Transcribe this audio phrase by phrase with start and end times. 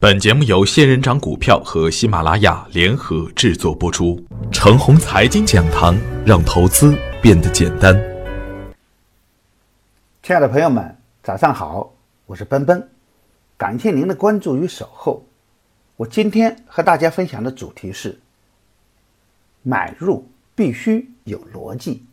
[0.00, 4.24] 本节目由仙人掌股票和喜马拉雅联合制作播出。
[4.52, 8.00] 程红财经讲堂，让投资变得简单。
[10.22, 11.92] 亲爱的朋友们，早上好，
[12.26, 12.88] 我是奔奔，
[13.56, 15.26] 感谢您的关注与守候。
[15.96, 18.20] 我今天和大家分享的主题是：
[19.64, 22.06] 买入必须有逻辑。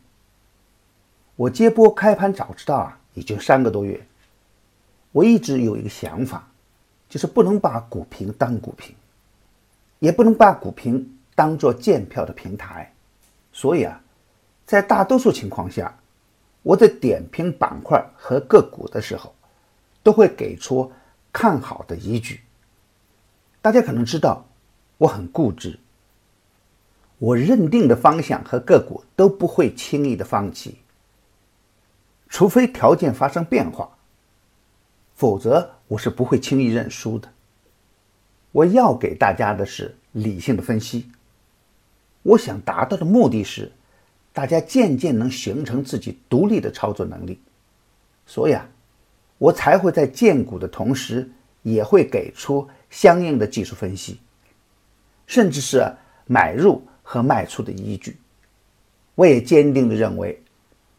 [1.36, 4.04] 我接播开盘早知道啊，已经三个多月，
[5.12, 6.48] 我一直有一个想法。
[7.08, 8.94] 就是不能把股评当股评，
[10.00, 12.92] 也不能把股评当做建票的平台，
[13.52, 14.00] 所以啊，
[14.64, 15.96] 在大多数情况下，
[16.62, 19.34] 我在点评板块和个股的时候，
[20.02, 20.90] 都会给出
[21.32, 22.40] 看好的依据。
[23.62, 24.44] 大家可能知道，
[24.98, 25.78] 我很固执，
[27.18, 30.78] 我认定的方向和个股都不会轻易的放弃，
[32.28, 33.95] 除非条件发生变化。
[35.16, 37.32] 否则，我是不会轻易认输的。
[38.52, 41.10] 我要给大家的是理性的分析。
[42.22, 43.72] 我想达到的目的是，
[44.34, 47.40] 大家渐渐能形成自己独立的操作能力。
[48.26, 48.68] 所以啊，
[49.38, 51.30] 我才会在荐股的同时，
[51.62, 54.20] 也会给出相应的技术分析，
[55.26, 58.18] 甚至是买入和卖出的依据。
[59.14, 60.42] 我也坚定的认为，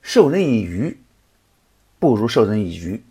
[0.02, 0.98] 授人以鱼，
[2.00, 3.04] 不如授人以渔。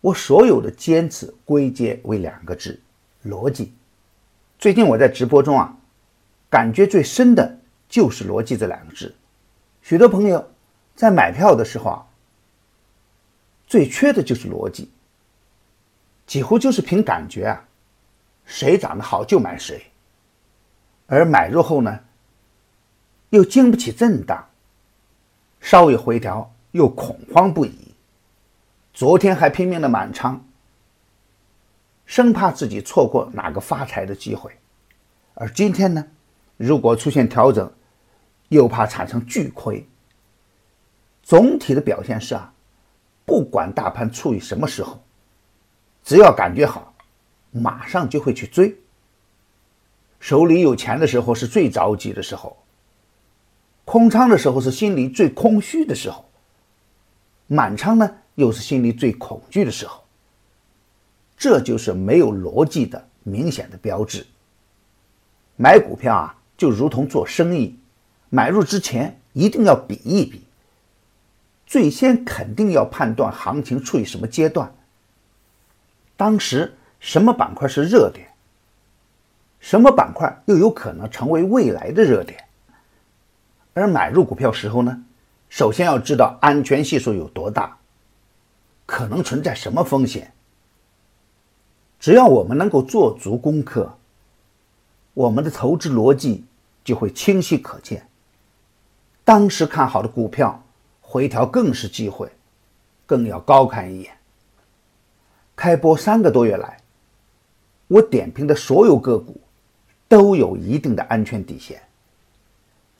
[0.00, 2.80] 我所有的坚持归结为两个字：
[3.24, 3.72] 逻辑。
[4.58, 5.76] 最近我在直播中啊，
[6.48, 9.14] 感觉最深的就是“逻辑”这两个字。
[9.82, 10.50] 许多朋友
[10.94, 12.06] 在买票的时候啊，
[13.66, 14.90] 最缺的就是逻辑，
[16.26, 17.64] 几乎就是凭感觉啊，
[18.44, 19.84] 谁涨得好就买谁。
[21.06, 22.00] 而买入后呢，
[23.30, 24.48] 又经不起震荡，
[25.60, 27.87] 稍一回调又恐慌不已。
[28.98, 30.44] 昨天还拼命的满仓，
[32.04, 34.50] 生怕自己错过哪个发财的机会，
[35.34, 36.04] 而今天呢，
[36.56, 37.72] 如果出现调整，
[38.48, 39.86] 又怕产生巨亏。
[41.22, 42.52] 总体的表现是啊，
[43.24, 45.00] 不管大盘处于什么时候，
[46.02, 46.92] 只要感觉好，
[47.52, 48.76] 马上就会去追。
[50.18, 52.56] 手里有钱的时候是最着急的时候，
[53.84, 56.28] 空仓的时候是心里最空虚的时候，
[57.46, 58.16] 满仓呢？
[58.38, 60.04] 又是心里最恐惧的时候，
[61.36, 64.24] 这就是没有逻辑的明显的标志。
[65.56, 67.76] 买股票啊，就如同做生意，
[68.30, 70.44] 买入之前一定要比一比，
[71.66, 74.72] 最先肯定要判断行情处于什么阶段，
[76.16, 78.28] 当时什么板块是热点，
[79.58, 82.44] 什么板块又有可能成为未来的热点。
[83.74, 85.04] 而买入股票时候呢，
[85.48, 87.76] 首先要知道安全系数有多大。
[88.88, 90.32] 可能存在什么风险？
[92.00, 93.98] 只要我们能够做足功课，
[95.12, 96.46] 我们的投资逻辑
[96.82, 98.08] 就会清晰可见。
[99.26, 100.64] 当时看好的股票
[101.02, 102.32] 回调更是机会，
[103.04, 104.16] 更要高看一眼。
[105.54, 106.80] 开播三个多月来，
[107.88, 109.38] 我点评的所有个股
[110.08, 111.82] 都有一定的安全底线，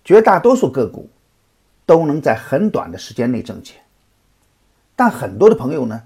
[0.05, 1.09] 绝大多数个股
[1.87, 3.83] 都能在很短的时间内挣钱。
[4.99, 6.03] 但很多的朋友呢，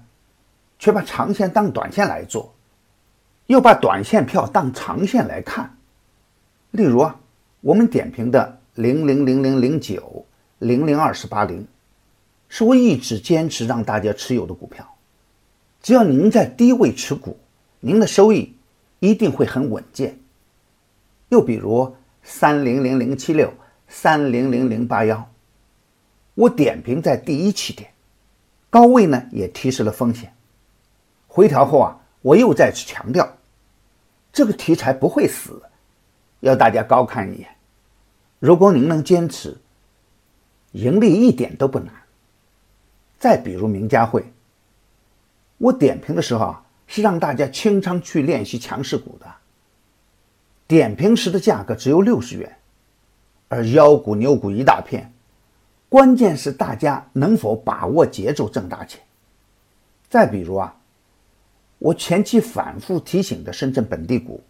[0.77, 2.53] 却把长线当短线来做，
[3.47, 5.75] 又把短线票当长线来看。
[6.69, 7.19] 例如啊，
[7.61, 10.27] 我们点评的零零零零零九
[10.59, 11.65] 零零二四八零，
[12.49, 14.87] 是我一直坚持让大家持有的股票。
[15.81, 17.39] 只要您在低位持股，
[17.79, 18.55] 您的收益
[18.99, 20.19] 一定会很稳健。
[21.29, 23.51] 又比如三零零零七六
[23.87, 25.27] 三零零零八幺，
[26.35, 27.89] 我点评在第一起点。
[28.73, 30.33] 高位呢也提示了风险，
[31.27, 33.37] 回调后啊，我又再次强调，
[34.31, 35.61] 这个题材不会死，
[36.39, 37.47] 要大家高看一眼。
[38.39, 39.55] 如果您能坚持，
[40.71, 41.93] 盈利一点都不难。
[43.19, 44.25] 再比如名家汇，
[45.59, 49.27] 我点评的时候啊，是让大家清仓去练习强势股的，
[50.65, 52.57] 点评时的价格只有六十元，
[53.49, 55.12] 而妖股牛股一大片。
[55.93, 58.99] 关键是大家能否把握节奏挣大钱。
[60.09, 60.75] 再比如啊，
[61.77, 64.41] 我前期反复提醒的深圳本地股、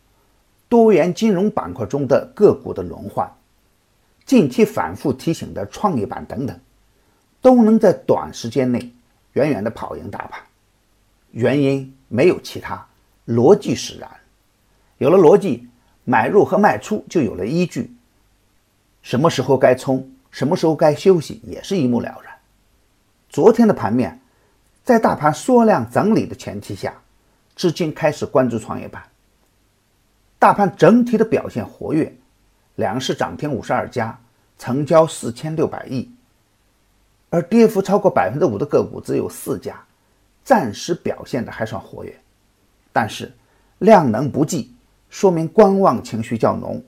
[0.69, 3.29] 多元金融板块中的个股的轮换，
[4.25, 6.57] 近期反复提醒的创业板等等，
[7.41, 8.93] 都能在短时间内
[9.33, 10.41] 远远的跑赢大盘。
[11.31, 12.87] 原因没有其他，
[13.27, 14.09] 逻辑使然。
[14.97, 15.67] 有了逻辑，
[16.05, 17.93] 买入和卖出就有了依据。
[19.01, 20.09] 什么时候该冲？
[20.33, 22.33] 什么时候该休息也是一目了然。
[23.30, 24.19] 昨天的盘面，
[24.83, 26.91] 在大盘缩量整理的前提下，
[27.56, 29.03] 资金开始关注创业板，
[30.39, 32.12] 大盘整体的表现活跃，
[32.75, 34.19] 两市涨停五十二家，
[34.57, 36.12] 成交四千六百亿，
[37.29, 39.79] 而跌幅超过百分之五的个股只有四家，
[40.44, 42.19] 暂时表现的还算活跃，
[42.91, 43.31] 但是
[43.77, 44.75] 量能不济，
[45.12, 46.83] 说明观望情绪较浓，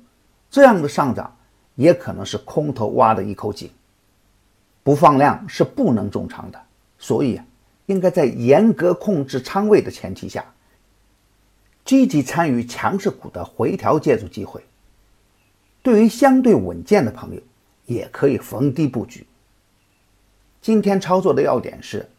[0.50, 1.38] 这样的上涨
[1.76, 3.70] 也可能是空头挖的一口井，
[4.84, 6.62] 不放量是不能重仓的，
[6.98, 7.40] 所以
[7.86, 10.44] 应该在严格控制仓位的前提下。
[11.84, 14.64] 积极参与强势股的回调借助机会，
[15.84, 17.42] 对于相对稳健的朋友，
[17.86, 19.28] 也可以逢低布局。
[20.62, 22.10] 今天操作的要点是，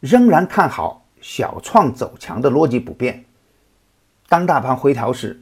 [0.00, 3.24] 仍然看好小创走强的逻辑不变。
[4.28, 5.40] 当大盘回调时，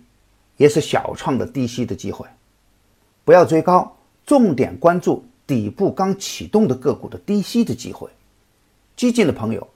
[0.58, 2.28] 也是小创的低吸的机会，
[3.24, 8.08] 不要追高，重点关注底部刚启动的个股的低吸的机会。
[8.96, 9.66] 激进的朋友，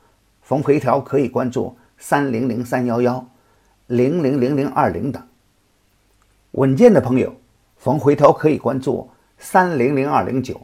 [0.42, 3.28] 逢回调可以关注三零零三幺幺。
[3.86, 5.26] 零零零零二零等，
[6.50, 7.34] 稳健的朋友
[7.78, 9.08] 逢回调可以关注
[9.38, 10.60] 三零零二零九、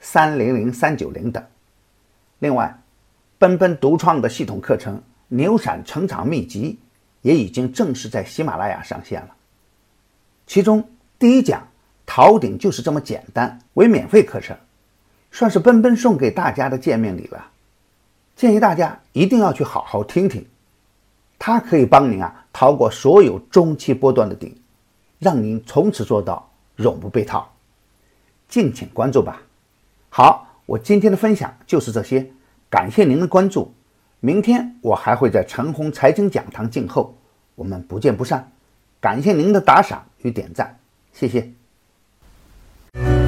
[0.00, 1.40] 三零零三九零等。
[2.40, 2.76] 另外，
[3.38, 4.96] 奔奔独创的系统课程
[5.28, 6.76] 《牛闪成长秘籍》
[7.22, 9.36] 也已经正式在喜马拉雅上线了。
[10.44, 11.68] 其中第一讲
[12.10, 14.56] “逃顶就是这么简单”为免费课程，
[15.30, 17.50] 算是奔奔送给大家的见面礼了。
[18.34, 20.46] 建议大家一定要去好好听听。
[21.38, 24.56] 它可以帮您啊逃过所有中期波段的顶，
[25.18, 27.52] 让您从此做到永不被套。
[28.48, 29.42] 敬请关注吧。
[30.08, 32.26] 好，我今天的分享就是这些，
[32.70, 33.70] 感谢您的关注。
[34.20, 37.14] 明天我还会在陈红财经讲堂静候，
[37.54, 38.50] 我们不见不散。
[38.98, 40.78] 感谢您的打赏与点赞，
[41.12, 41.57] 谢谢。
[42.94, 43.27] Bye.